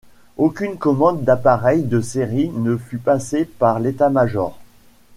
Aucune 0.37 0.77
commande 0.79 1.23
d'appareils 1.23 1.83
de 1.83 2.01
série 2.01 2.49
ne 2.49 2.75
fut 2.75 2.97
passée 2.97 3.45
par 3.45 3.79
l'état-major. 3.79 4.57